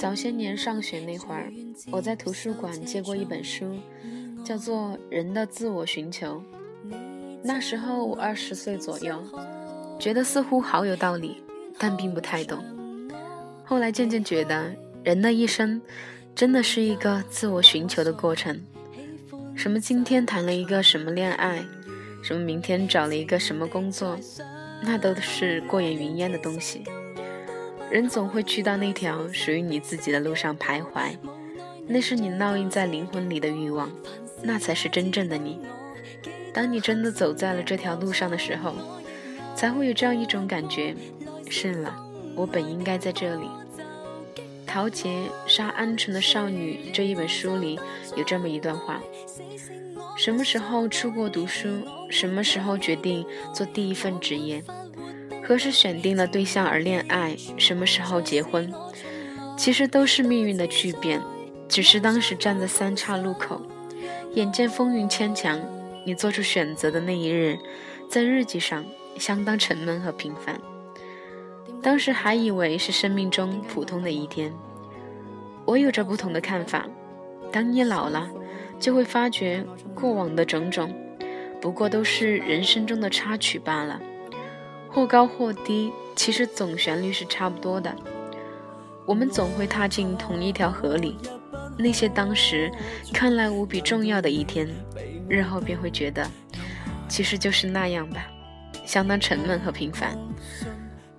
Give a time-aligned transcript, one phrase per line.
[0.00, 1.52] 早些年上学那会儿，
[1.90, 3.76] 我在图书馆借过一本书，
[4.42, 6.42] 叫做《人的自我寻求》。
[7.42, 9.22] 那时候我二十岁左右，
[9.98, 11.44] 觉得似乎好有道理，
[11.76, 12.64] 但并不太懂。
[13.62, 14.74] 后来渐渐觉得，
[15.04, 15.78] 人的一生
[16.34, 18.58] 真的是一个自我寻求的过程。
[19.54, 21.62] 什么今天谈了一个什么恋爱，
[22.22, 24.18] 什么明天找了一个什么工作，
[24.80, 26.84] 那都是过眼云烟的东西。
[27.90, 31.16] 人总会去到那条属于你自己的路上徘徊，
[31.88, 33.90] 那是你烙印在灵魂里的欲望，
[34.42, 35.58] 那才是真正的你。
[36.54, 38.74] 当你真的走在了这条路上的时候，
[39.56, 40.94] 才会有这样一种感觉：
[41.48, 41.94] 是了，
[42.36, 43.48] 我本应该在这里。
[44.66, 47.78] 陶杰杀鹌鹑的少女这一本书里
[48.16, 49.00] 有这么一段话：
[50.16, 51.68] 什么时候出国读书？
[52.08, 54.62] 什么时候决定做第一份职业？
[55.42, 57.36] 何时选定了对象而恋爱？
[57.56, 58.72] 什么时候结婚？
[59.56, 61.20] 其实都是命运的巨变，
[61.68, 63.60] 只是当时站在三岔路口，
[64.34, 65.60] 眼见风云牵强，
[66.04, 67.58] 你做出选择的那一日，
[68.08, 68.84] 在日记上
[69.18, 70.60] 相当沉闷和平凡。
[71.82, 74.52] 当时还以为是生命中普通的一天。
[75.64, 76.86] 我有着不同的看法。
[77.52, 78.30] 当你老了，
[78.78, 80.94] 就会发觉过往的种种，
[81.60, 84.00] 不过都是人生中的插曲罢了。
[84.92, 87.94] 或高或低，其实总旋律是差不多的。
[89.06, 91.16] 我们总会踏进同一条河里，
[91.78, 92.70] 那些当时
[93.12, 94.68] 看来无比重要的一天，
[95.28, 96.28] 日后便会觉得，
[97.08, 98.26] 其实就是那样吧，
[98.84, 100.18] 相当沉闷和平凡。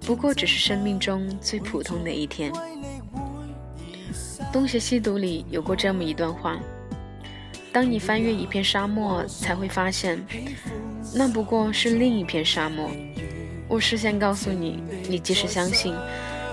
[0.00, 2.52] 不过只是生命中最普通的一天。
[4.52, 6.58] 东邪西毒里有过这么一段话：
[7.72, 10.20] 当你翻越一片沙漠，才会发现，
[11.14, 12.90] 那不过是另一片沙漠。
[13.70, 15.94] 我事先告诉你，你即使相信，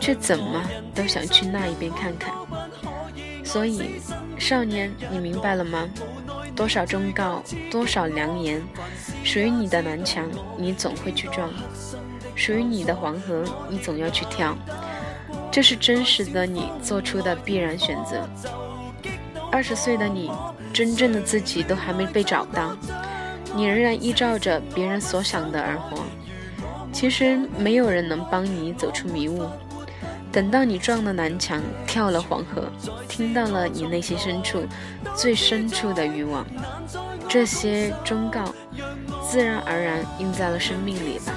[0.00, 0.64] 却怎么
[0.94, 2.34] 都想去那一边看看。
[3.44, 4.00] 所以，
[4.38, 5.86] 少年，你明白了吗？
[6.56, 8.62] 多少忠告，多少良言，
[9.22, 11.50] 属于你的南墙，你总会去撞；
[12.34, 14.56] 属于你的黄河，你总要去跳。
[15.50, 18.26] 这是真实的你做出的必然选择。
[19.50, 20.30] 二十岁的你，
[20.72, 22.74] 真正的自己都还没被找到，
[23.54, 26.02] 你仍然依照着别人所想的而活。
[26.92, 29.48] 其实没有人能帮你走出迷雾。
[30.30, 32.70] 等到你撞了南墙，跳了黄河，
[33.08, 34.64] 听到了你内心深处
[35.14, 36.46] 最深处的欲望，
[37.28, 38.54] 这些忠告
[39.28, 41.32] 自然而然印在了生命里吧。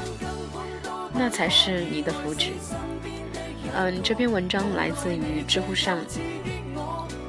[1.14, 2.52] 那才是你的福祉。
[3.74, 5.98] 嗯，这篇文章来自于知乎上，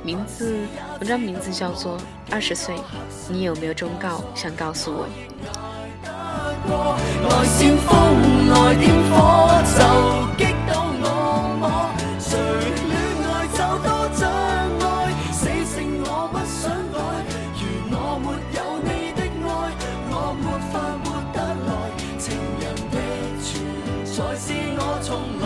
[0.05, 0.57] 名字
[1.01, 1.99] 文章名字叫做
[2.31, 2.77] 《二十岁》，
[3.29, 5.09] 你有没有忠告想告诉我？
[6.67, 7.89] 过来煽风
[8.49, 9.15] 来点火
[9.77, 9.81] 就
[10.37, 10.71] 激到
[11.03, 11.05] 我
[11.61, 11.65] 么
[12.19, 12.29] 谁
[12.91, 12.95] 恋
[13.25, 13.89] 爱就多
[14.19, 14.21] 障
[14.81, 14.85] 碍
[15.33, 16.61] 死性我不想
[16.93, 16.99] 改。
[17.59, 18.27] 如我没
[18.57, 19.49] 有你的爱
[20.11, 20.13] 我
[20.43, 20.75] 没法
[21.05, 21.69] 活得来。
[22.19, 22.25] 情
[22.61, 22.95] 人的
[23.43, 23.47] 存
[24.05, 24.45] 在是
[24.79, 25.09] 我从
[25.41, 25.45] 来